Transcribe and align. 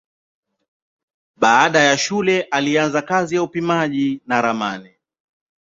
Baada 1.35 1.79
ya 1.79 1.97
shule 1.97 2.41
alianza 2.41 3.01
kazi 3.01 3.35
ya 3.35 3.43
upimaji 3.43 4.21
na 4.27 4.41
ramani. 4.41 4.89